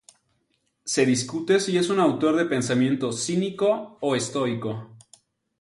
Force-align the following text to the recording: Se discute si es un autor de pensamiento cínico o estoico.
Se 0.83 1.05
discute 1.05 1.59
si 1.59 1.77
es 1.77 1.91
un 1.91 1.99
autor 1.99 2.35
de 2.35 2.45
pensamiento 2.45 3.13
cínico 3.13 3.99
o 4.01 4.15
estoico. 4.15 4.97